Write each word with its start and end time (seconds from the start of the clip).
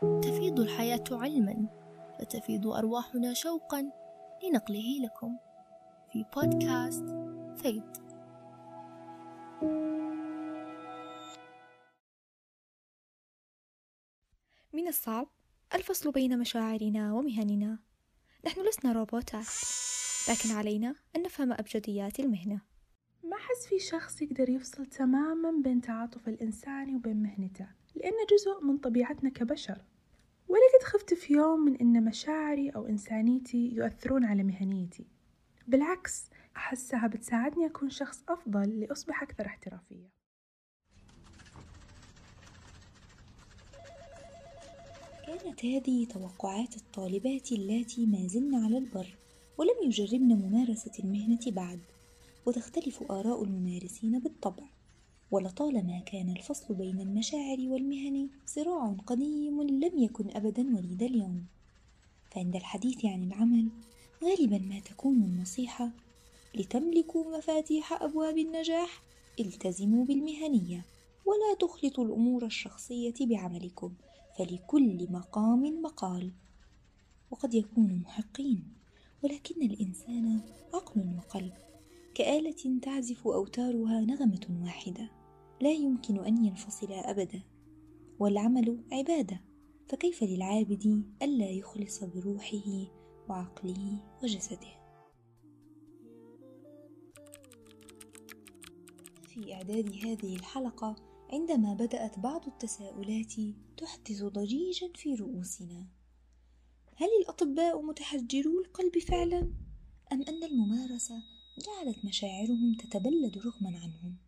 تفيض 0.00 0.60
الحياة 0.60 1.04
علما 1.10 1.66
فتفيض 2.18 2.66
أرواحنا 2.66 3.32
شوقا 3.32 3.90
لنقله 4.44 5.04
لكم. 5.04 5.36
في 6.12 6.24
بودكاست 6.36 7.04
فيض. 7.56 7.96
من 14.72 14.88
الصعب 14.88 15.28
الفصل 15.74 16.12
بين 16.12 16.38
مشاعرنا 16.38 17.14
ومهننا. 17.14 17.78
نحن 18.46 18.68
لسنا 18.68 18.92
روبوتات 18.92 19.46
لكن 20.28 20.50
علينا 20.50 20.94
أن 21.16 21.22
نفهم 21.22 21.52
أبجديات 21.52 22.20
المهنة. 22.20 22.60
ما 23.24 23.36
حس 23.36 23.66
في 23.68 23.78
شخص 23.78 24.22
يقدر 24.22 24.48
يفصل 24.48 24.86
تماما 24.86 25.62
بين 25.62 25.80
تعاطف 25.80 26.28
الإنساني 26.28 26.96
وبين 26.96 27.22
مهنته؟ 27.22 27.68
لأنه 28.08 28.26
جزء 28.30 28.64
من 28.64 28.78
طبيعتنا 28.78 29.30
كبشر. 29.30 29.84
ولا 30.48 30.60
قد 30.78 30.86
خفت 30.86 31.14
في 31.14 31.32
يوم 31.32 31.60
من 31.60 31.76
أن 31.76 32.04
مشاعري 32.04 32.70
أو 32.70 32.86
إنسانيتي 32.86 33.72
يؤثرون 33.74 34.24
على 34.24 34.42
مهنيتي. 34.42 35.06
بالعكس 35.66 36.30
أحسها 36.56 37.06
بتساعدني 37.06 37.66
أكون 37.66 37.90
شخص 37.90 38.24
أفضل 38.28 38.80
لأصبح 38.80 39.22
أكثر 39.22 39.46
احترافية. 39.46 40.08
كانت 45.26 45.64
هذه 45.64 46.06
توقعات 46.06 46.76
الطالبات 46.76 47.52
اللاتي 47.52 48.06
ما 48.06 48.26
زلن 48.26 48.54
على 48.54 48.78
البر 48.78 49.16
ولم 49.58 49.76
يجربن 49.84 50.32
ممارسة 50.32 50.92
المهنة 51.04 51.50
بعد. 51.52 51.80
وتختلف 52.46 53.02
آراء 53.10 53.44
الممارسين 53.44 54.18
بالطبع. 54.18 54.77
ولطالما 55.30 55.98
كان 55.98 56.30
الفصل 56.30 56.74
بين 56.74 57.00
المشاعر 57.00 57.58
والمهن 57.60 58.28
صراع 58.46 58.96
قديم 59.06 59.62
لم 59.62 59.98
يكن 59.98 60.36
أبدا 60.36 60.76
وليد 60.76 61.02
اليوم. 61.02 61.44
فعند 62.30 62.56
الحديث 62.56 63.04
عن 63.04 63.22
العمل 63.22 63.68
غالبا 64.24 64.58
ما 64.58 64.80
تكون 64.80 65.16
النصيحة 65.16 65.90
لتملكوا 66.54 67.38
مفاتيح 67.38 68.02
أبواب 68.02 68.38
النجاح 68.38 69.02
التزموا 69.40 70.04
بالمهنية 70.04 70.84
ولا 71.26 71.54
تخلطوا 71.60 72.04
الأمور 72.04 72.44
الشخصية 72.46 73.14
بعملكم 73.20 73.92
فلكل 74.38 75.06
مقام 75.10 75.82
مقال. 75.82 76.32
وقد 77.30 77.54
يكونوا 77.54 77.96
محقين 77.96 78.64
ولكن 79.24 79.62
الإنسان 79.62 80.40
عقل 80.74 81.16
وقلب 81.18 81.52
كآلة 82.14 82.80
تعزف 82.82 83.26
أوتارها 83.26 84.00
نغمة 84.00 84.62
واحدة. 84.64 85.17
لا 85.60 85.72
يمكن 85.72 86.24
أن 86.24 86.44
ينفصلا 86.44 87.10
أبدا 87.10 87.42
والعمل 88.18 88.84
عبادة 88.92 89.40
فكيف 89.88 90.22
للعابد 90.22 91.12
ألا 91.22 91.50
يخلص 91.50 92.04
بروحه 92.04 92.86
وعقله 93.28 94.00
وجسده 94.22 94.78
في 99.28 99.54
إعداد 99.54 99.92
هذه 100.06 100.36
الحلقة 100.36 100.96
عندما 101.32 101.74
بدأت 101.74 102.18
بعض 102.18 102.46
التساؤلات 102.46 103.32
تحدث 103.76 104.22
ضجيجا 104.22 104.92
في 104.94 105.14
رؤوسنا 105.14 105.86
هل 106.96 107.08
الأطباء 107.22 107.82
متحجرو 107.82 108.60
القلب 108.60 108.98
فعلا؟ 108.98 109.38
أم 110.12 110.22
أن 110.22 110.44
الممارسة 110.44 111.14
جعلت 111.58 112.04
مشاعرهم 112.04 112.74
تتبلد 112.74 113.38
رغما 113.38 113.78
عنهم؟ 113.78 114.27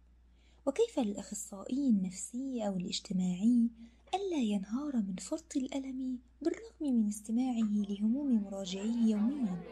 وكيف 0.67 0.99
للأخصائي 0.99 1.89
النفسي 1.89 2.67
أو 2.67 2.77
الاجتماعي 2.77 3.71
ألا 4.15 4.43
ينهار 4.43 4.97
من 4.97 5.17
فرط 5.17 5.57
الألم 5.57 6.19
بالرغم 6.43 6.99
من 6.99 7.09
استماعه 7.09 7.85
لهموم 7.89 8.43
مراجعيه 8.45 9.11
يوميا؟ 9.11 9.63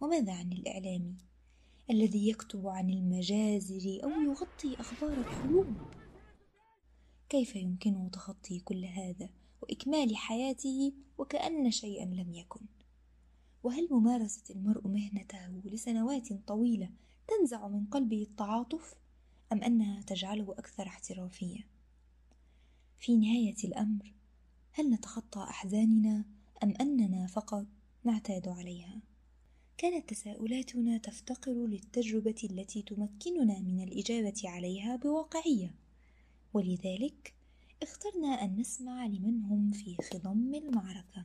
وماذا 0.00 0.32
عن 0.32 0.52
الإعلام 0.52 1.16
الذي 1.90 2.28
يكتب 2.28 2.66
عن 2.66 2.90
المجازر 2.90 4.00
أو 4.04 4.10
يغطي 4.10 4.80
أخبار 4.80 5.12
الحروب؟ 5.12 5.66
كيف 7.28 7.56
يمكنه 7.56 8.08
تخطي 8.08 8.60
كل 8.60 8.84
هذا 8.84 9.28
وإكمال 9.62 10.16
حياته 10.16 10.92
وكأن 11.18 11.70
شيئا 11.70 12.04
لم 12.04 12.34
يكن؟ 12.34 12.60
وهل 13.62 13.88
ممارسة 13.90 14.54
المرء 14.54 14.88
مهنته 14.88 15.62
لسنوات 15.64 16.32
طويلة 16.46 16.90
تنزع 17.28 17.68
من 17.68 17.86
قلبه 17.86 18.22
التعاطف 18.22 18.94
أم 19.52 19.62
أنها 19.62 20.02
تجعله 20.02 20.52
أكثر 20.52 20.86
احترافية؟ 20.86 21.66
في 22.98 23.16
نهاية 23.16 23.56
الأمر 23.64 24.12
هل 24.72 24.90
نتخطى 24.90 25.40
أحزاننا 25.40 26.24
أم 26.62 26.74
أننا 26.80 27.26
فقط 27.26 27.66
نعتاد 28.04 28.48
عليها؟ 28.48 29.00
كانت 29.78 30.08
تساؤلاتنا 30.10 30.98
تفتقر 30.98 31.52
للتجربة 31.66 32.48
التي 32.50 32.82
تمكننا 32.82 33.60
من 33.60 33.80
الإجابة 33.82 34.42
عليها 34.44 34.96
بواقعية 34.96 35.74
ولذلك 36.54 37.34
اخترنا 37.82 38.28
أن 38.28 38.56
نسمع 38.56 39.06
لمن 39.06 39.42
هم 39.42 39.70
في 39.70 39.96
خضم 39.96 40.54
المعركة 40.54 41.24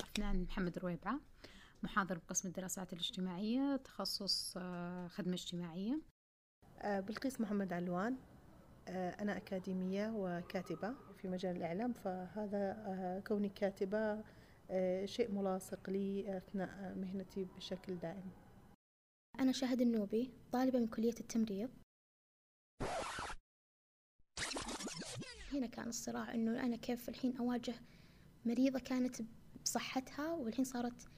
أفنان 0.00 0.42
محمد 0.42 0.78
رويبعة 0.78 1.20
محاضر 1.82 2.18
بقسم 2.18 2.48
الدراسات 2.48 2.92
الاجتماعية 2.92 3.76
تخصص 3.76 4.54
آه، 4.56 5.08
خدمة 5.08 5.34
اجتماعية. 5.34 6.00
آه، 6.78 7.00
بلقيس 7.00 7.40
محمد 7.40 7.72
علوان 7.72 8.16
آه، 8.88 9.10
أنا 9.10 9.36
أكاديمية 9.36 10.12
وكاتبة 10.16 10.94
في 11.16 11.28
مجال 11.28 11.56
الإعلام 11.56 11.92
فهذا 11.92 13.22
كوني 13.26 13.48
كاتبة 13.48 14.24
شيء 15.04 15.30
ملاصق 15.30 15.90
لي 15.90 16.36
أثناء 16.36 16.94
مهنتي 16.94 17.44
بشكل 17.44 17.96
دائم. 17.98 18.30
أنا 19.40 19.52
شاهد 19.52 19.80
النوبي 19.80 20.30
طالبة 20.52 20.78
من 20.78 20.86
كلية 20.86 21.14
التمريض. 21.20 21.70
هنا 25.52 25.66
كان 25.66 25.88
الصراع 25.88 26.34
إنه 26.34 26.64
أنا 26.64 26.76
كيف 26.76 27.08
الحين 27.08 27.36
أواجه 27.36 27.74
مريضة 28.44 28.78
كانت 28.78 29.16
بصحتها 29.64 30.32
والحين 30.32 30.64
صارت 30.64 31.08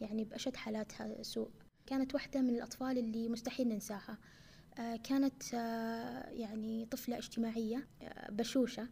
يعني 0.00 0.24
بأشد 0.24 0.56
حالاتها 0.56 1.22
سوء. 1.22 1.50
كانت 1.86 2.14
واحدة 2.14 2.40
من 2.40 2.56
الأطفال 2.56 2.98
اللي 2.98 3.28
مستحيل 3.28 3.68
ننساها. 3.68 4.18
آه، 4.78 4.96
كانت 4.96 5.54
آه، 5.54 6.30
يعني 6.30 6.86
طفلة 6.86 7.18
اجتماعية 7.18 7.86
آه، 8.02 8.30
بشوشة 8.30 8.88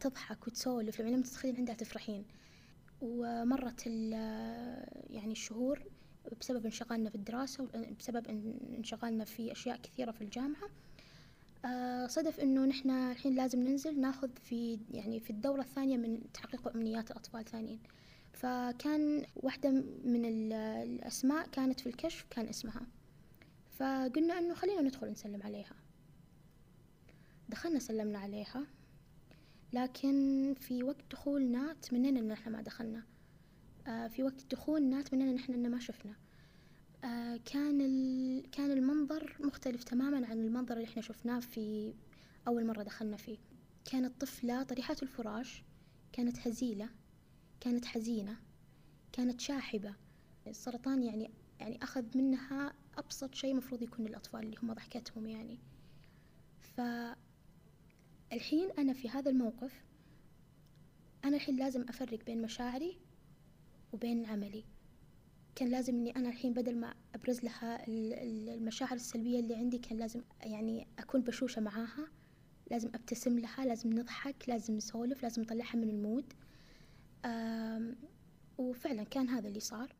تضحك 0.00 0.46
وتسولف. 0.46 1.00
لما 1.00 1.22
تدخلين 1.22 1.56
عندها 1.56 1.74
تفرحين. 1.74 2.24
ومرت 3.00 3.86
يعني 3.86 5.32
الشهور 5.32 5.82
بسبب 6.40 6.64
انشغالنا 6.64 7.10
في 7.10 7.14
الدراسة 7.14 7.64
وبسبب 7.64 8.26
انشغالنا 8.78 9.24
في 9.24 9.52
أشياء 9.52 9.76
كثيرة 9.76 10.10
في 10.10 10.20
الجامعة. 10.20 10.68
صدف 12.06 12.40
إنه 12.40 12.64
نحن 12.64 12.90
الحين 12.90 13.34
لازم 13.34 13.60
ننزل 13.60 14.00
ناخذ 14.00 14.30
في 14.36 14.78
يعني 14.90 15.20
في 15.20 15.30
الدورة 15.30 15.60
الثانية 15.60 15.96
من 15.96 16.32
تحقيق 16.32 16.68
أمنيات 16.68 17.10
الأطفال 17.10 17.44
ثانيين 17.44 17.80
فكان 18.36 19.26
واحدة 19.36 19.70
من 20.04 20.24
الأسماء 20.24 21.48
كانت 21.48 21.80
في 21.80 21.88
الكشف 21.88 22.26
كان 22.30 22.46
اسمها. 22.48 22.86
فقلنا 23.70 24.38
إنه 24.38 24.54
خلينا 24.54 24.82
ندخل 24.82 25.10
نسلم 25.10 25.42
عليها. 25.42 25.76
دخلنا 27.48 27.78
سلمنا 27.78 28.18
عليها. 28.18 28.66
لكن 29.72 30.54
في 30.60 30.82
وقت 30.82 31.04
دخولنا 31.10 31.72
تمنينا 31.82 32.20
إن 32.20 32.30
إحنا 32.30 32.52
ما 32.52 32.62
دخلنا؟ 32.62 33.02
آه 33.86 34.08
في 34.08 34.22
وقت 34.22 34.46
دخولنا 34.50 35.02
تمنينا 35.02 35.30
إن 35.30 35.36
إحنا 35.36 35.54
إن 35.54 35.70
ما 35.70 35.78
شفنا؟ 35.80 36.14
آه 37.04 37.36
كان. 37.44 37.78
كان 38.52 38.70
المنظر 38.70 39.36
مختلف 39.40 39.84
تماما 39.84 40.26
عن 40.26 40.38
المنظر 40.40 40.74
اللي 40.76 40.84
إحنا 40.88 41.02
شفناه 41.02 41.40
في 41.40 41.94
أول 42.48 42.66
مرة 42.66 42.82
دخلنا 42.82 43.16
فيه. 43.16 43.38
كانت 43.84 44.20
طفلة 44.20 44.62
طريحة 44.62 44.96
الفراش 45.02 45.62
كانت 46.12 46.48
هزيلة. 46.48 46.88
كانت 47.60 47.84
حزينة 47.84 48.36
كانت 49.12 49.40
شاحبة. 49.40 49.94
السرطان 50.46 51.02
يعني 51.02 51.30
يعني 51.60 51.82
أخذ 51.82 52.18
منها 52.18 52.72
أبسط 52.98 53.34
شيء 53.34 53.54
مفروض 53.54 53.82
يكون 53.82 54.06
للأطفال 54.06 54.40
اللي 54.40 54.56
هم 54.62 54.72
ضحكتهم 54.72 55.26
يعني. 55.26 55.58
فالحين 56.60 57.16
أنا 58.78 58.92
في 58.92 59.08
هذا 59.08 59.30
الموقف 59.30 59.84
أنا 61.24 61.36
الحين 61.36 61.56
لازم 61.56 61.82
أفرق 61.88 62.24
بين 62.24 62.42
مشاعري 62.42 62.98
وبين 63.92 64.26
عملي. 64.26 64.64
كان 65.54 65.68
لازم 65.68 65.94
إني 65.94 66.16
أنا 66.16 66.28
الحين 66.28 66.52
بدل 66.52 66.76
ما 66.76 66.94
أبرز 67.14 67.44
لها 67.44 67.88
المشاعر 67.88 68.92
السلبية 68.92 69.40
اللي 69.40 69.54
عندي 69.54 69.78
كان 69.78 69.98
لازم 69.98 70.22
يعني 70.40 70.86
أكون 70.98 71.20
بشوشة 71.20 71.60
معاها. 71.60 72.08
لازم 72.70 72.88
أبتسم 72.94 73.38
لها 73.38 73.64
لازم 73.64 73.92
نضحك 73.92 74.48
لازم 74.48 74.76
نسولف 74.76 75.22
لازم 75.22 75.42
نطلعها 75.42 75.76
من 75.76 75.88
المود. 75.90 76.32
وفعلا 78.58 79.04
كان 79.04 79.28
هذا 79.28 79.48
اللي 79.48 79.60
صار. 79.60 79.96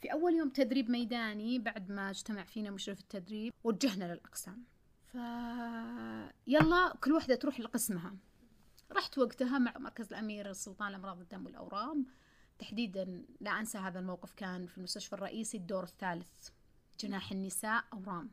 في 0.00 0.12
أول 0.12 0.34
يوم 0.34 0.48
تدريب 0.48 0.90
ميداني 0.90 1.58
بعد 1.58 1.90
ما 1.90 2.10
اجتمع 2.10 2.44
فينا 2.44 2.70
مشرف 2.70 3.00
التدريب 3.00 3.52
وجهنا 3.64 4.14
للأقسام. 4.14 4.64
ف 5.12 5.14
يلا 6.46 6.96
كل 7.04 7.12
واحدة 7.12 7.34
تروح 7.34 7.60
لقسمها. 7.60 8.16
رحت 8.92 9.18
وقتها 9.18 9.58
مع 9.58 9.78
مركز 9.78 10.06
الأمير 10.06 10.50
السلطان 10.50 10.92
لأمراض 10.92 11.20
الدم 11.20 11.46
والأورام. 11.46 12.06
تحديدا 12.58 13.24
لا 13.40 13.50
أنسى 13.50 13.78
هذا 13.78 13.98
الموقف 13.98 14.32
كان 14.32 14.66
في 14.66 14.78
المستشفى 14.78 15.12
الرئيسي 15.12 15.56
الدور 15.56 15.82
الثالث 15.82 16.48
جناح 17.00 17.32
النساء 17.32 17.84
أورام. 17.92 18.30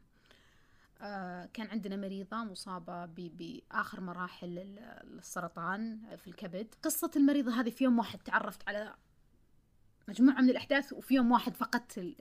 كان 1.53 1.67
عندنا 1.67 1.95
مريضة 1.95 2.43
مصابة 2.43 3.05
بآخر 3.05 4.01
مراحل 4.01 4.59
السرطان 5.19 6.15
في 6.17 6.27
الكبد. 6.27 6.75
قصة 6.83 7.11
المريضة 7.15 7.51
هذه 7.59 7.69
في 7.69 7.83
يوم 7.83 7.99
واحد 7.99 8.19
تعرفت 8.19 8.69
على 8.69 8.95
مجموعة 10.07 10.41
من 10.41 10.49
الأحداث 10.49 10.93
وفي 10.93 11.13
يوم 11.13 11.31
واحد 11.31 11.55
فقدت 11.55 12.15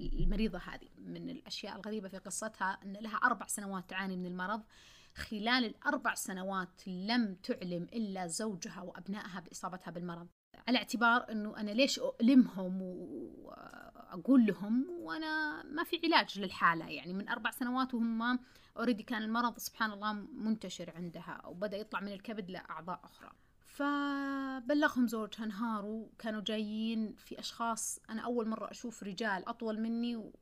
المريضة 0.00 0.58
هذه. 0.58 0.88
من 0.98 1.30
الأشياء 1.30 1.76
الغريبة 1.76 2.08
في 2.08 2.18
قصتها 2.18 2.78
أن 2.84 2.92
لها 2.92 3.16
أربع 3.16 3.46
سنوات 3.46 3.90
تعاني 3.90 4.16
من 4.16 4.26
المرض. 4.26 4.62
خلال 5.14 5.64
الأربع 5.64 6.14
سنوات 6.14 6.88
لم 6.88 7.34
تعلم 7.34 7.82
إلا 7.82 8.26
زوجها 8.26 8.80
وأبنائها 8.80 9.40
بإصابتها 9.40 9.90
بالمرض. 9.90 10.28
على 10.68 10.78
اعتبار 10.78 11.32
أنه 11.32 11.56
أنا 11.56 11.70
ليش 11.70 11.98
أؤلمهم 11.98 12.82
وأقول 14.12 14.46
لهم 14.46 14.86
وأنا 14.90 15.62
ما 15.62 15.84
في 15.84 16.00
علاج 16.04 16.38
للحالة 16.40 16.88
يعني 16.88 17.12
من 17.12 17.28
أربع 17.28 17.50
سنوات 17.50 17.94
وهم 17.94 18.38
أوريدي 18.76 19.02
كان 19.02 19.22
المرض 19.22 19.58
سبحان 19.58 19.90
الله 19.90 20.12
منتشر 20.12 20.92
عندها 20.96 21.46
وبدأ 21.46 21.76
يطلع 21.76 22.00
من 22.00 22.12
الكبد 22.12 22.50
لأعضاء 22.50 23.00
أخرى. 23.04 23.30
فبلغهم 23.66 25.06
زوجها 25.06 25.44
انهاروا 25.44 26.06
كانوا 26.18 26.40
جايين 26.40 27.14
في 27.14 27.38
أشخاص 27.38 28.00
أنا 28.10 28.22
أول 28.22 28.48
مرة 28.48 28.70
أشوف 28.70 29.02
رجال 29.02 29.48
أطول 29.48 29.80
مني 29.80 30.32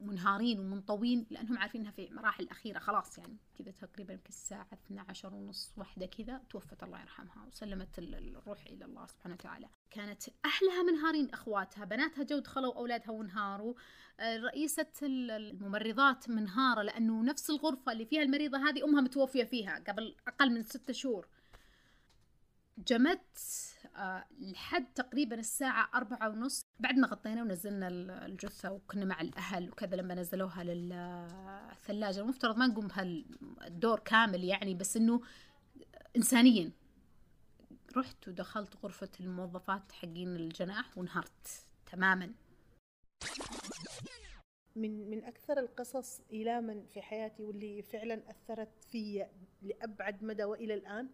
ومنهارين 0.00 0.60
ومنطوين 0.60 1.26
لأنهم 1.30 1.58
عارفين 1.58 1.80
أنها 1.80 1.92
في 1.92 2.08
مراحل 2.10 2.44
الأخيرة 2.44 2.78
خلاص 2.78 3.18
يعني 3.18 3.36
كذا 3.58 3.70
تقريبا 3.70 4.16
في 4.16 4.28
الساعة 4.28 4.68
12 4.72 5.34
ونص 5.34 5.72
واحدة 5.76 6.06
كذا 6.06 6.40
توفت 6.50 6.82
الله 6.82 7.00
يرحمها 7.00 7.46
وسلمت 7.46 7.98
الروح 7.98 8.66
إلى 8.66 8.84
الله 8.84 9.06
سبحانه 9.06 9.34
وتعالى. 9.34 9.68
كانت 9.90 10.22
أهلها 10.44 10.82
منهارين 10.82 11.30
أخواتها 11.30 11.84
بناتها 11.84 12.24
جو 12.24 12.38
دخلوا 12.38 12.74
أولادها 12.74 13.10
وانهاروا. 13.10 13.74
آه، 14.20 14.36
رئيسة 14.36 14.86
الممرضات 15.02 16.30
منهارة 16.30 16.82
لأنه 16.82 17.22
نفس 17.22 17.50
الغرفة 17.50 17.92
اللي 17.92 18.06
فيها 18.06 18.22
المريضة 18.22 18.58
هذه 18.58 18.84
أمها 18.84 19.00
متوفية 19.00 19.44
فيها 19.44 19.84
قبل 19.88 20.16
أقل 20.28 20.50
من 20.50 20.64
ستة 20.64 20.92
شهور. 20.92 21.28
جمدت 22.78 23.38
آه، 23.79 23.79
لحد 24.40 24.86
تقريبا 24.94 25.36
الساعة 25.36 25.90
أربعة 25.94 26.28
ونص. 26.28 26.62
بعد 26.80 26.94
ما 26.94 27.06
غطينا 27.08 27.42
ونزلنا 27.42 27.88
الجثة 28.26 28.72
وكنا 28.72 29.04
مع 29.04 29.20
الأهل 29.20 29.70
وكذا 29.70 29.96
لما 29.96 30.14
نزلوها 30.14 30.64
للثلاجة. 30.64 32.20
المفترض 32.20 32.56
ما 32.56 32.66
نقوم 32.66 32.86
بهالدور 32.88 33.98
كامل 33.98 34.44
يعني 34.44 34.74
بس 34.74 34.96
إنه 34.96 35.20
إنسانيا. 36.16 36.72
رحت 37.96 38.28
ودخلت 38.28 38.76
غرفة 38.76 39.10
الموظفات 39.20 39.92
حقين 39.92 40.36
الجناح 40.36 40.98
وانهرت 40.98 41.64
تماما. 41.92 42.32
من 44.76 45.10
من 45.10 45.24
أكثر 45.24 45.58
القصص 45.58 46.20
إيلاما 46.32 46.82
في 46.94 47.02
حياتي 47.02 47.42
واللي 47.42 47.82
فعلا 47.82 48.30
أثرت 48.30 48.84
في 48.84 49.26
لأبعد 49.62 50.24
مدى 50.24 50.44
وإلى 50.44 50.74
الآن 50.74 51.04
آه، 51.04 51.10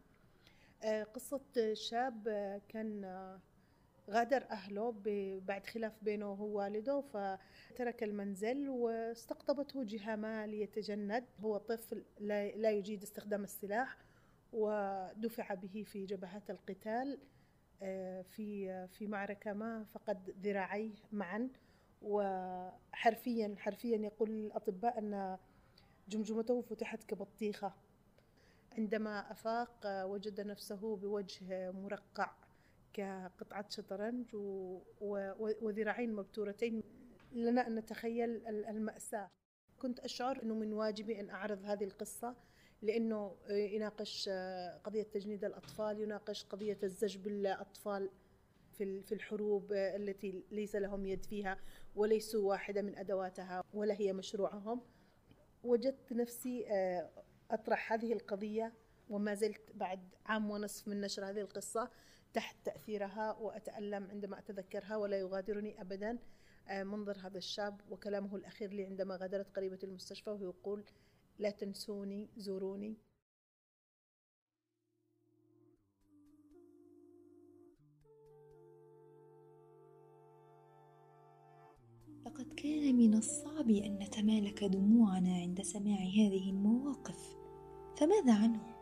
قصة 1.15 1.75
شاب 1.75 2.29
آه، 2.29 2.61
كان 2.69 3.05
آه، 3.05 3.41
غادر 4.11 4.45
أهله 4.51 4.95
بعد 5.47 5.67
خلاف 5.67 5.93
بينه 6.03 6.43
ووالده 6.43 7.01
فترك 7.01 8.03
المنزل 8.03 8.69
واستقطبته 8.69 9.85
جهة 9.85 10.17
ما 10.17 10.47
ليتجند. 10.47 11.25
هو 11.41 11.57
طفل 11.59 12.05
لا 12.21 12.71
يجيد 12.71 13.03
استخدام 13.03 13.45
السلاح 13.45 13.97
ودفع 14.53 15.55
به 15.55 15.85
في 15.87 16.07
جبهات 16.07 16.51
القتال 16.51 17.19
في 18.23 18.87
في 18.89 19.07
معركة 19.07 19.53
ما 19.53 19.85
فقد 19.85 20.35
ذراعيه 20.43 20.95
معا. 21.13 21.49
وحرفيا 22.03 23.55
حرفيا 23.59 23.97
يقول 23.97 24.31
الأطباء 24.31 24.99
أن 24.99 25.39
جمجمته 26.09 26.61
فتحت 26.61 27.05
كبطيخة. 27.05 27.75
عندما 28.79 29.31
أفاق 29.31 30.05
وجد 30.05 30.41
نفسه 30.41 30.97
بوجه 30.97 31.71
مرقع 31.71 32.33
كقطعة 32.93 33.71
شطرنج 33.71 34.27
وذراعين 35.63 36.15
مبتورتين. 36.15 36.83
لنا 37.33 37.67
أن 37.67 37.75
نتخيل 37.75 38.47
المأساة. 38.47 39.31
كنت 39.79 40.01
أشعر 40.01 40.43
أنه 40.43 40.55
من 40.55 40.73
واجبي 40.73 41.21
أن 41.21 41.31
أعرض 41.31 41.65
هذه 41.65 41.85
القصة 41.85 42.37
لأنه 42.83 43.37
يناقش 43.51 44.29
قضية 44.85 45.03
تجنيد 45.03 45.45
الأطفال 45.45 46.01
يناقش 46.01 46.45
قضية 46.45 46.79
الزج 46.83 47.17
بالأطفال 47.17 48.11
في 48.73 49.13
الحروب 49.13 49.73
التي 49.73 50.45
ليس 50.51 50.77
لهم 50.77 51.07
يد 51.07 51.25
فيها 51.25 51.59
وليسوا 51.95 52.49
واحدة 52.49 52.83
من 52.83 52.97
أدواتها 52.97 53.65
ولا 53.75 53.95
هي 53.95 54.13
مشروعهم. 54.13 54.81
وجدت 55.65 56.13
نفسي 56.13 56.67
أطرح 57.51 57.93
هذه 57.93 58.13
القضية 58.13 58.73
وما 59.11 59.35
زلت 59.35 59.73
بعد 59.75 60.01
عام 60.27 60.51
ونصف 60.51 60.89
من 60.89 61.01
نشر 61.01 61.31
هذه 61.31 61.41
القصة 61.41 61.91
تحت 62.35 62.57
تأثيرها 62.65 63.33
وأتألم 63.33 64.11
عندما 64.11 64.39
أتذكرها 64.39 64.97
ولا 64.97 65.19
يغادرني 65.19 65.81
أبدا. 65.81 66.19
آه، 66.69 66.83
منظر 66.83 67.19
هذا 67.19 67.39
الشاب 67.39 67.81
وكلامه 67.91 68.37
الأخير 68.37 68.73
لي 68.73 68.85
عندما 68.85 69.17
غادرت 69.17 69.57
قريبة 69.57 69.79
المستشفى 69.85 70.31
وهو 70.31 70.45
يقول 70.45 70.85
لا 71.39 71.51
تنسوني 71.51 72.29
زوروني. 72.37 72.97
لقد 82.27 82.53
كان 82.53 82.97
من 82.97 83.15
الصعب 83.15 83.71
أن 83.71 83.99
نتمالك 83.99 84.65
دموعنا 84.65 85.37
عند 85.37 85.63
سماع 85.63 85.99
هذه 85.99 86.51
المواقف. 86.51 87.36
فماذا 87.97 88.35
عنه؟ 88.35 88.77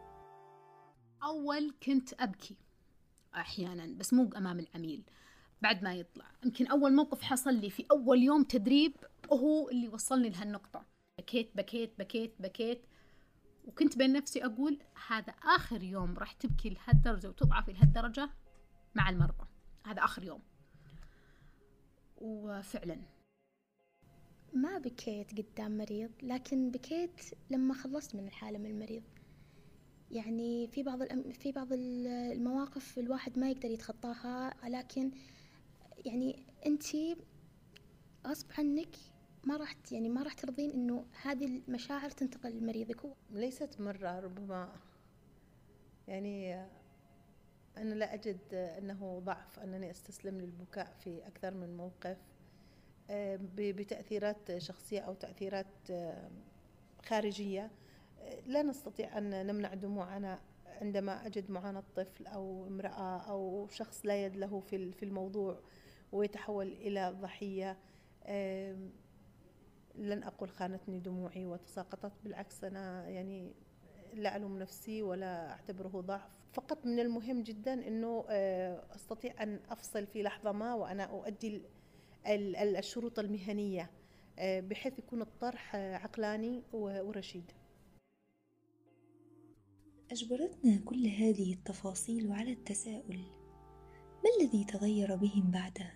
أول 1.22 1.75
كنت 1.82 2.12
أبكي 2.20 2.56
أحيانا 3.34 3.87
بس 3.87 4.14
مو 4.14 4.31
أمام 4.37 4.58
العميل. 4.58 5.05
بعد 5.62 5.82
ما 5.82 5.94
يطلع. 5.94 6.25
يمكن 6.44 6.66
أول 6.66 6.94
موقف 6.94 7.22
حصل 7.22 7.55
لي 7.55 7.70
في 7.70 7.87
أول 7.90 8.22
يوم 8.22 8.43
تدريب 8.43 8.93
هو 9.32 9.69
اللي 9.69 9.88
وصلني 9.88 10.31
لهالنقطة. 10.31 10.87
بكيت 11.19 11.56
بكيت 11.56 11.99
بكيت 11.99 12.34
بكيت. 12.40 12.87
وكنت 13.64 13.99
بين 13.99 14.12
نفسي 14.12 14.44
أقول 14.44 14.78
هذا 15.08 15.32
آخر 15.32 15.82
يوم 15.82 16.19
راح 16.19 16.32
تبكي 16.32 16.70
لهالدرجة 16.70 17.29
وتضعفي 17.29 17.72
لهالدرجة 17.72 18.31
مع 18.94 19.08
المرضى. 19.08 19.46
هذا 19.86 20.05
آخر 20.05 20.24
يوم. 20.24 20.43
وفعلا 22.17 23.14
ما 24.55 24.79
بكيت 24.79 25.31
قدام 25.32 25.79
مريض 25.79 26.11
لكن 26.23 26.70
بكيت 26.70 27.20
لما 27.51 27.75
خلصت 27.75 28.15
من 28.15 28.27
الحالة 28.27 28.58
من 28.58 28.67
المريض. 28.67 29.03
يعني 30.11 30.67
في 30.67 30.82
بعض 30.82 31.03
الأم... 31.03 31.32
في 31.32 31.53
بعض 31.53 31.69
المواقف 31.73 32.99
الواحد 32.99 33.39
ما 33.39 33.51
يقدر 33.51 33.70
يتخطاها 33.70 34.55
لكن 34.69 35.11
يعني 36.06 36.46
انت 36.67 36.84
غصب 38.27 38.46
عنك 38.58 38.96
ما 39.44 39.56
راح 39.56 39.77
يعني 39.93 40.08
ما 40.08 40.23
راح 40.23 40.32
ترضين 40.32 40.70
إنه 40.70 41.05
هذه 41.23 41.46
المشاعر 41.69 42.11
تنتقل 42.11 42.51
لمريضك. 42.58 43.01
ليست 43.31 43.81
مرة 43.81 44.20
ربما 44.20 44.73
يعني 46.08 46.55
أنا 47.77 47.94
لا 47.94 48.15
أجد 48.15 48.39
أنه 48.53 49.23
ضعف 49.25 49.58
أنني 49.58 49.91
أستسلم 49.91 50.41
للبكاء 50.41 50.96
في 51.01 51.27
أكثر 51.27 51.55
من 51.55 51.77
موقف. 51.77 52.19
بتأثيرات 53.56 54.58
شخصية 54.58 55.01
أو 55.01 55.15
تأثيرات 55.15 55.67
خارجية. 57.03 57.70
لا 58.46 58.63
نستطيع 58.63 59.19
أن 59.19 59.46
نمنع 59.46 59.75
دموعنا 59.75 60.41
عندما 60.67 61.27
أجد 61.27 61.51
معاناة 61.51 61.84
طفل 61.96 62.27
أو 62.27 62.67
امرأة 62.67 63.19
أو 63.19 63.69
شخص 63.70 64.06
لا 64.06 64.25
يد 64.25 64.37
له 64.37 64.61
في 64.61 65.03
الموضوع 65.03 65.61
ويتحول 66.13 66.67
إلى 66.67 67.17
ضحية. 67.20 67.79
لن 69.94 70.23
أقول 70.23 70.51
خانتني 70.51 70.99
دموعي 70.99 71.46
وتساقطت 71.46 72.13
بالعكس 72.25 72.65
أنا 72.65 73.08
يعني 73.08 73.53
لا 74.15 74.37
ألوم 74.37 74.58
نفسي 74.58 75.03
ولا 75.03 75.51
أعتبره 75.51 76.01
ضعف. 76.01 76.31
فقط 76.53 76.87
من 76.87 77.01
المهم 77.01 77.43
جدا 77.43 77.73
أنه 77.89 78.25
آه، 78.29 78.82
أستطيع 78.94 79.43
أن 79.43 79.61
أفصل 79.70 80.06
في 80.06 80.23
لحظة 80.23 80.53
ما 80.53 80.75
وأنا 80.75 81.05
أؤدي 81.05 81.63
الشروط 82.26 83.19
المهنية 83.19 83.90
آه، 84.38 84.60
بحيث 84.60 84.98
يكون 84.98 85.22
الطرح 85.22 85.74
آه، 85.76 85.96
عقلاني 85.96 86.62
ورشيد. 86.72 87.52
أجبرتنا 90.10 90.76
كل 90.84 91.06
هذه 91.06 91.52
التفاصيل 91.52 92.32
على 92.32 92.52
التساؤل 92.52 93.20
ما 94.24 94.31
الذي 94.40 94.64
تغير 94.64 95.16
بهم 95.16 95.50
بعدها؟ 95.50 95.94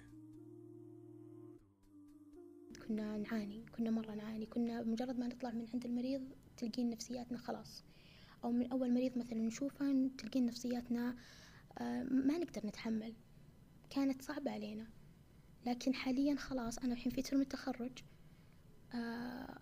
كنا 2.88 3.16
نعاني 3.16 3.64
كنا 3.76 3.90
مرة 3.90 4.14
نعاني 4.14 4.46
كنا 4.46 4.82
مجرد 4.82 5.18
ما 5.18 5.26
نطلع 5.26 5.50
من 5.50 5.66
عند 5.74 5.84
المريض 5.84 6.22
تلقين 6.56 6.90
نفسياتنا 6.90 7.38
خلاص. 7.38 7.84
أو 8.44 8.52
من 8.52 8.72
أول 8.72 8.94
مريض 8.94 9.18
مثلا 9.18 9.38
نشوفه 9.38 10.10
تلقين 10.18 10.46
نفسياتنا 10.46 11.16
آه، 11.78 12.02
ما 12.02 12.38
نقدر 12.38 12.66
نتحمل 12.66 13.14
كانت 13.90 14.22
صعبة 14.22 14.50
علينا. 14.50 14.86
لكن 15.66 15.94
حاليا 15.94 16.36
خلاص 16.36 16.78
أنا 16.78 16.92
الحين 16.92 17.12
في 17.12 17.22
ترم 17.22 17.40
التخرج. 17.40 17.98
آه، 18.94 19.58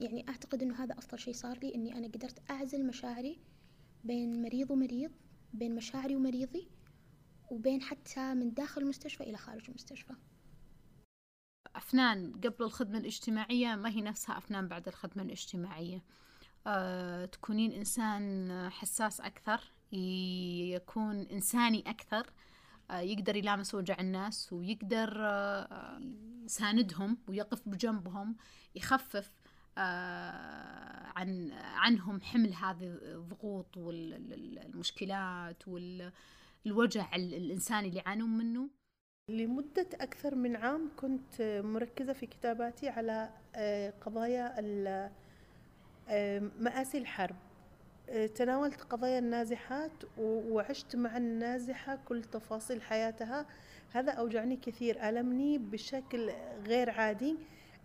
يعني 0.00 0.28
أعتقد 0.28 0.62
أنه 0.62 0.84
هذا 0.84 0.98
أفضل 0.98 1.18
شيء 1.18 1.34
صار 1.34 1.58
لي 1.58 1.74
أني 1.74 1.98
أنا 1.98 2.06
قدرت 2.06 2.50
أعزل 2.50 2.86
مشاعري 2.86 3.38
بين 4.04 4.42
مريض 4.42 4.70
ومريض 4.70 5.12
بين 5.52 5.74
مشاعري 5.74 6.16
ومريضي 6.16 6.68
وبين 7.50 7.82
حتى 7.82 8.34
من 8.34 8.54
داخل 8.54 8.82
المستشفى 8.82 9.22
إلى 9.22 9.36
خارج 9.36 9.68
المستشفى. 9.68 10.14
أفنان 11.76 12.32
قبل 12.32 12.64
الخدمة 12.64 12.98
الاجتماعية 12.98 13.74
ما 13.74 13.88
هي 13.90 14.00
نفسها 14.00 14.38
أفنان 14.38 14.68
بعد 14.68 14.88
الخدمة 14.88 15.22
الاجتماعية. 15.22 16.04
أه 16.66 17.24
تكونين 17.24 17.72
إنسان 17.72 18.50
حساس 18.70 19.20
أكثر 19.20 19.72
يكون 19.92 21.20
إنساني 21.20 21.90
أكثر 21.90 22.32
يقدر 22.90 23.36
يلامس 23.36 23.74
وجع 23.74 23.96
الناس 24.00 24.52
ويقدر 24.52 25.08
يساندهم 26.44 27.18
ويقف 27.28 27.68
بجنبهم 27.68 28.36
يخفف 28.74 29.32
آه، 29.78 31.12
عن 31.16 31.52
عنهم 31.52 32.20
حمل 32.20 32.54
هذه 32.54 32.98
الضغوط 33.02 33.76
والمشكلات 33.76 35.62
والوجع 35.68 37.14
الإنساني 37.14 37.88
اللي 37.88 37.98
يعانون 37.98 38.38
منه. 38.38 38.70
لمدة 39.30 39.88
أكثر 39.94 40.34
من 40.34 40.56
عام 40.56 40.90
كنت 40.96 41.42
مركزة 41.64 42.12
في 42.12 42.26
كتاباتي 42.26 42.88
على 42.88 43.30
آه، 43.54 43.90
قضايا 43.90 44.54
آه، 46.08 46.50
مآسي 46.58 46.98
الحرب. 46.98 47.36
تناولت 48.34 48.82
قضايا 48.82 49.18
النازحات 49.18 49.92
وعشت 50.18 50.96
مع 50.96 51.16
النازحة 51.16 51.98
كل 52.08 52.24
تفاصيل 52.24 52.82
حياتها. 52.82 53.46
هذا 53.92 54.12
أوجعني 54.12 54.56
كثير. 54.56 55.08
ألمني 55.08 55.58
بشكل 55.58 56.30
غير 56.66 56.90
عادي. 56.90 57.36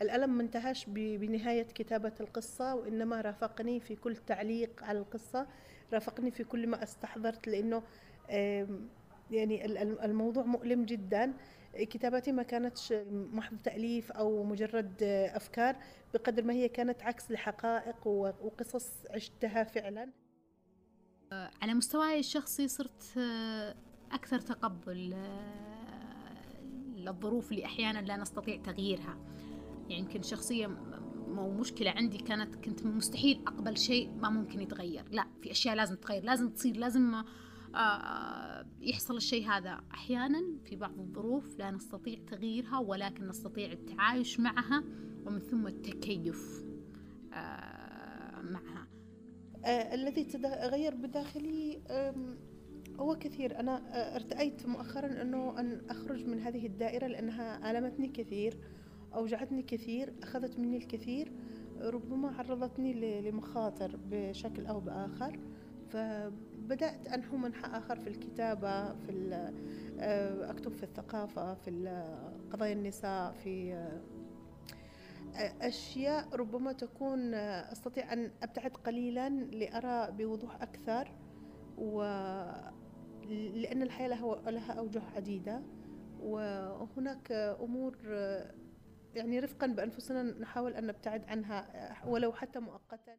الألم 0.02 0.30
ما 0.30 0.44
انتهاش 0.44 0.86
بنهاية 0.90 1.64
كتابة 1.64 2.14
القصة 2.20 2.76
وإنما 2.76 3.22
رافقني 3.22 3.80
في 3.80 3.96
كل 3.96 4.16
تعليق 4.16 4.84
على 4.84 5.00
القصة. 5.00 5.48
رافقني 5.94 6.32
في 6.32 6.44
كل 6.44 6.68
ما 6.68 6.84
استحضرت 6.84 7.48
لأنه 7.48 7.84
يعني 9.32 9.66
الموضوع 10.06 10.44
مؤلم 10.44 10.86
جدا. 10.86 11.34
كتاباتي 11.76 12.32
ما 12.32 12.44
كانتش 12.44 12.94
محض 13.10 13.58
تأليف 13.64 14.12
أو 14.12 14.44
مجرد 14.44 15.04
أفكار 15.34 15.76
بقدر 16.14 16.44
ما 16.44 16.54
هي 16.54 16.70
كانت 16.70 17.04
عكس 17.04 17.32
لحقائق 17.32 18.08
وقصص 18.08 18.88
عشتها 19.10 19.64
فعلا. 19.64 20.10
على 21.32 21.74
مستواي 21.74 22.20
الشخصي 22.20 22.68
صرت 22.68 23.18
أكثر 24.12 24.40
تقبل 24.40 25.16
للظروف 26.96 27.52
اللي 27.52 27.66
أحيانا 27.66 28.00
لا 28.00 28.18
نستطيع 28.18 28.62
تغييرها. 28.62 29.18
يعني 29.90 30.00
يمكن 30.00 30.22
شخصية 30.22 30.68
مشكلة 31.28 31.92
عندي 31.92 32.18
كانت 32.18 32.56
كنت 32.56 32.86
مستحيل 32.86 33.42
أقبل 33.48 33.78
شيء 33.78 34.12
ما 34.12 34.30
ممكن 34.30 34.62
يتغير. 34.62 35.04
لا 35.12 35.28
في 35.42 35.52
أشياء 35.52 35.76
لازم 35.76 35.96
تتغير 35.96 36.24
لازم 36.24 36.50
تصير 36.50 36.78
لازم 36.78 37.16
آه، 37.16 37.26
يحصل 38.82 39.18
الشيء 39.18 39.48
هذا 39.48 39.80
أحيانا 39.92 40.44
في 40.64 40.76
بعض 40.76 41.00
الظروف 41.00 41.60
لا 41.60 41.72
نستطيع 41.72 42.20
تغييرها 42.28 42.80
ولكن 42.80 43.28
نستطيع 43.28 43.72
التعايش 43.72 44.40
معها 44.40 44.84
ومن 45.26 45.40
ثم 45.40 45.68
التكيف 45.68 46.64
آه، 47.34 48.42
معها. 48.42 48.88
آه 49.66 49.94
الذي 49.94 50.24
تغير 50.24 50.96
بداخلي 50.96 51.82
هو 53.00 53.16
كثير. 53.16 53.60
أنا 53.60 53.78
آه، 53.78 54.16
ارتأيت 54.16 54.66
مؤخرا 54.66 55.22
أنه 55.22 55.60
أن 55.60 55.82
أخرج 55.90 56.26
من 56.26 56.40
هذه 56.40 56.66
الدائرة 56.66 57.08
لأنها 57.08 57.72
ألمتني 57.72 58.08
كثير 58.08 58.58
أوجعتني 59.14 59.64
كثير 59.64 60.14
أخذت 60.24 60.60
مني 60.60 60.78
الكثير 60.78 61.32
ربما 61.82 62.32
عرضتني 62.32 63.22
لمخاطر 63.22 64.00
بشكل 64.12 64.66
أو 64.66 64.80
بآخر. 64.80 65.40
فبدأت 65.94 67.08
أنحو 67.08 67.38
منحى 67.38 67.78
آخر 67.78 68.00
في 68.00 68.08
الكتابة 68.08 68.94
في 68.94 69.34
آه، 70.00 70.52
أكتب 70.52 70.72
في 70.72 70.84
الثقافة 70.84 71.54
في 71.54 72.04
قضايا 72.52 72.74
النساء 72.74 73.32
في 73.32 73.74
آه، 75.36 75.54
أشياء 75.68 76.36
ربما 76.36 76.72
تكون 76.72 77.34
آه، 77.34 77.72
أستطيع 77.72 78.14
أن 78.14 78.32
أبتعد 78.44 78.72
قليلا 78.72 79.30
لأرى 79.30 80.12
بوضوح 80.12 80.62
أكثر 80.62 81.12
و 81.78 82.02
لأن 83.30 83.82
الحياة 83.82 84.08
لها 84.50 84.74
أوجه 84.74 85.02
عديدة 85.16 85.62
وهناك 86.20 87.32
أمور 87.32 87.98
يعني 89.16 89.40
رفقا 89.40 89.68
بأنفسنا 89.68 90.24
نحاول 90.24 90.74
أن 90.74 90.88
نبتعد 90.88 91.24
عنها 91.24 91.68
ولو 92.08 92.34
حتى 92.34 92.60
مؤقتا. 92.60 93.18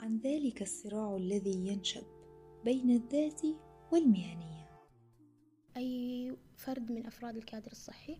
عن 0.00 0.18
ذلك 0.18 0.62
الصراع 0.62 1.16
الذي 1.16 1.66
ينشب 1.68 2.02
بين 2.64 2.90
الذات 2.90 3.40
والمهنية. 3.92 4.70
أي 5.76 6.36
فرد 6.56 6.92
من 6.92 7.06
أفراد 7.06 7.36
الكادر 7.36 7.72
الصحي 7.72 8.18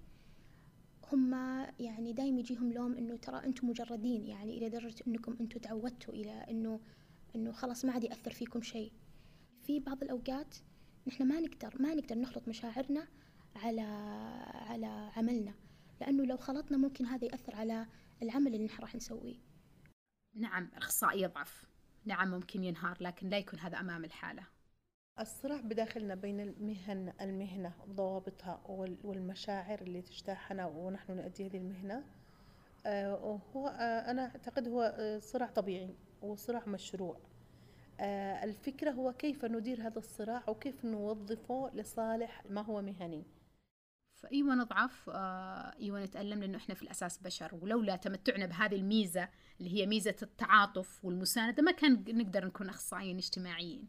هم 1.12 1.34
يعني 1.78 2.12
دايم 2.12 2.38
يجيهم 2.38 2.72
لوم 2.72 2.94
إنه 2.94 3.16
ترى 3.16 3.44
أنتم 3.44 3.68
مجردين 3.68 4.24
يعني 4.24 4.58
إلى 4.58 4.68
درجة 4.68 5.04
إنكم 5.06 5.36
أنتم 5.40 5.60
تعودتوا 5.60 6.14
إلى 6.14 6.30
إنه 6.30 6.80
إنه 7.36 7.52
خلاص 7.52 7.84
ما 7.84 7.92
عاد 7.92 8.04
يأثر 8.04 8.30
فيكم 8.30 8.62
شيء. 8.62 8.92
في 9.62 9.80
بعض 9.80 10.02
الأوقات 10.02 10.56
نحن 11.06 11.28
ما 11.28 11.40
نقدر 11.40 11.82
ما 11.82 11.94
نقدر 11.94 12.18
نخلط 12.18 12.48
مشاعرنا 12.48 13.08
على 13.56 13.80
على 14.52 15.10
عملنا 15.16 15.54
لأنه 16.00 16.24
لو 16.24 16.36
خلطنا 16.36 16.76
ممكن 16.76 17.06
هذا 17.06 17.24
يأثر 17.24 17.54
على 17.56 17.86
العمل 18.22 18.54
اللي 18.54 18.64
نحن 18.66 18.82
راح 18.82 18.94
نسويه. 18.94 19.49
نعم 20.40 20.64
الأخصائي 20.72 21.22
يضعف. 21.22 21.64
نعم 22.04 22.30
ممكن 22.30 22.64
ينهار 22.64 22.96
لكن 23.00 23.28
لا 23.28 23.38
يكون 23.38 23.58
هذا 23.58 23.80
أمام 23.80 24.04
الحالة. 24.04 24.42
الصراع 25.20 25.60
بداخلنا 25.60 26.14
بين 26.14 26.40
المهن 26.40 27.12
المهنة 27.20 27.72
وضوابطها 27.88 28.60
والمشاعر 29.04 29.80
اللي 29.80 30.02
تجتاحنا 30.02 30.66
ونحن 30.66 31.12
نؤدي 31.12 31.46
هذه 31.46 31.56
المهنة. 31.56 32.04
آه، 32.86 33.40
هو 33.56 33.68
آه، 33.68 34.10
أنا 34.10 34.22
أعتقد 34.22 34.68
هو 34.68 34.94
آه، 34.98 35.18
صراع 35.18 35.48
طبيعي 35.48 35.94
وصراع 36.22 36.62
مشروع. 36.66 37.16
الفكرة 38.44 38.90
هو 38.90 39.12
كيف 39.12 39.44
ندير 39.44 39.86
هذا 39.86 39.98
الصراع 39.98 40.42
وكيف 40.48 40.84
نوظفه 40.84 41.70
لصالح 41.74 42.42
ما 42.50 42.60
هو 42.60 42.82
مهني. 42.82 43.24
فأيوة 44.22 44.54
نضعف 44.54 45.10
آه، 45.10 45.74
أيوة 45.80 46.04
نتألم 46.04 46.40
لأنه 46.40 46.56
إحنا 46.56 46.74
في 46.74 46.82
الأساس 46.82 47.18
بشر. 47.18 47.54
ولولا 47.54 47.96
تمتعنا 47.96 48.46
بهذه 48.46 48.74
الميزة 48.74 49.28
اللي 49.60 49.70
هي 49.74 49.86
ميزة 49.86 50.16
التعاطف 50.22 51.04
والمساندة 51.04 51.62
ما 51.62 51.72
كان 51.72 52.04
نقدر 52.08 52.46
نكون 52.46 52.68
أخصائيين 52.68 53.16
اجتماعيين. 53.16 53.88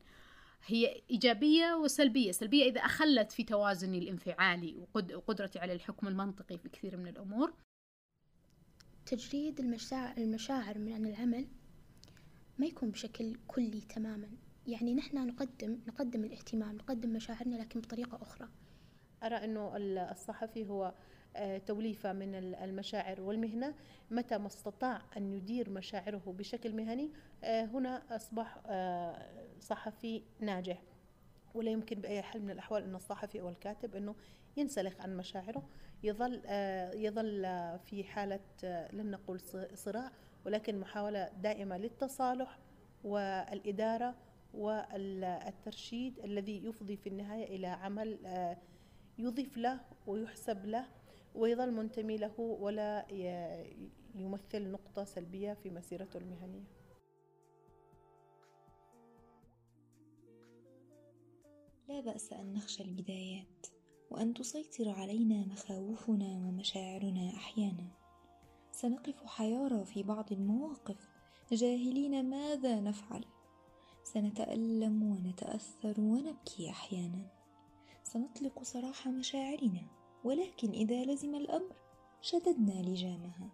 هي 0.66 1.02
إيجابية 1.12 1.74
وسلبية. 1.74 2.32
سلبية 2.32 2.64
إذا 2.70 2.82
أخلت 2.82 3.32
في 3.32 3.44
توازني 3.44 3.98
الانفعالي 3.98 4.88
وقدرتي 4.94 5.60
على 5.60 5.74
الحكم 5.74 6.08
المنطقي 6.08 6.58
في 6.58 6.70
كثير 6.70 6.98
من 6.98 7.08
الأمور. 7.08 7.54
تجريد 9.06 9.60
المشاعر 10.18 10.80
من 10.80 11.06
العمل 11.06 11.48
ما 12.60 12.66
يكون 12.66 12.92
بشكل 12.92 13.36
كلي 13.48 13.82
تماما. 13.82 14.30
يعني 14.68 14.94
نحن 14.94 15.28
نقدم 15.28 15.80
نقدم 15.88 16.24
الاهتمام 16.24 16.76
نقدم 16.76 17.10
مشاعرنا 17.10 17.56
لكن 17.56 17.80
بطريقة 17.80 18.22
أخرى. 18.22 18.50
أرى 19.24 19.36
أنه 19.36 19.72
الصحفي 20.12 20.70
هو 20.70 20.94
آه، 21.36 21.58
توليفة 21.58 22.14
من 22.14 22.36
المشاعر 22.36 23.22
والمهنة. 23.22 23.74
متى 24.12 24.38
ما 24.38 24.48
استطاع 24.48 25.02
أن 25.18 25.34
يدير 25.34 25.70
مشاعره 25.70 26.36
بشكل 26.38 26.76
مهني 26.76 27.12
آه، 27.44 27.66
هنا 27.66 28.04
أصبح 28.16 28.58
آه، 28.66 29.28
صحفي 29.60 30.24
ناجح. 30.40 30.82
ولا 31.54 31.72
يمكن 31.72 32.02
بأي 32.02 32.22
حال 32.22 32.42
من 32.42 32.52
الأحوال 32.52 32.84
أن 32.84 32.96
الصحفي 32.96 33.42
أو 33.42 33.50
الكاتب 33.50 33.96
أنه 33.96 34.16
ينسلخ 34.58 35.02
عن 35.02 35.18
مشاعره. 35.18 35.64
يظل 36.04 36.42
يظل 36.96 37.42
في 37.86 38.04
حالة 38.04 38.40
لن 38.94 39.12
نقول 39.12 39.40
صراع 39.74 40.12
ولكن 40.46 40.80
محاولة 40.80 41.30
دائمة 41.42 41.78
للتصالح 41.78 42.60
والإدارة 43.04 44.16
والترشيد 44.54 46.20
الذي 46.20 46.66
يفضي 46.66 46.98
في 46.98 47.10
النهاية 47.10 47.56
إلى 47.56 47.68
عمل 47.68 48.18
يضيف 49.22 49.58
له 49.58 49.80
ويحسب 50.08 50.66
له 50.66 50.88
ويظل 51.36 51.72
منتمي 51.72 52.18
له 52.18 52.40
ولا 52.40 53.06
يمثل 54.16 54.72
نقطة 54.72 55.04
سلبية 55.04 55.54
في 55.54 55.70
مسيرته 55.70 56.18
المهنية. 56.18 56.68
لا 61.90 62.00
بأس 62.02 62.34
أن 62.34 62.54
نخشى 62.54 62.84
البدايات 62.84 63.68
وأن 64.12 64.34
تسيطر 64.34 64.90
علينا 64.90 65.46
مخاوفنا 65.46 66.26
ومشاعرنا 66.26 67.30
أحيانا. 67.30 67.88
سنقف 68.72 69.26
حيارى 69.26 69.86
في 69.86 70.04
بعض 70.04 70.32
المواقف. 70.32 71.10
جاهلين 71.52 72.30
ماذا 72.30 72.80
نفعل؟ 72.80 73.26
سنتألم 74.04 75.04
ونتأثر 75.04 76.02
ونبكي 76.02 76.70
أحيانا. 76.70 77.41
سنطلق 78.14 78.64
سراح 78.64 79.08
مشاعرنا 79.08 79.88
ولكن 80.24 80.70
إذا 80.70 81.06
لزم 81.06 81.36
الأمر 81.36 81.76
شددنا 82.22 82.82
لجامها. 82.82 83.50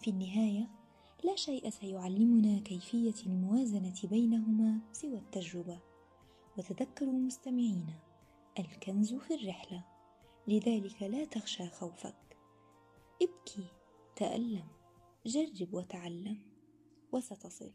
في 0.00 0.10
النهاية 0.10 0.70
لا 1.24 1.36
شيء 1.36 1.70
سيعلمنا 1.70 2.60
كيفية 2.60 3.26
الموازنة 3.26 3.94
بينهما 4.04 4.78
سوى 4.92 5.18
التجربة. 5.18 5.80
وتذكروا 6.58 7.12
مستمعينا 7.12 7.94
الكنز 8.58 9.14
في 9.14 9.34
الرحلة. 9.34 9.84
لذلك 10.48 11.02
لا 11.02 11.24
تخشى 11.24 11.68
خوفك. 11.68 12.36
ابكي 13.22 13.66
تألم 14.16 14.66
جرب 15.26 15.74
وتعلم. 15.74 16.38
وستصل. 17.12 17.72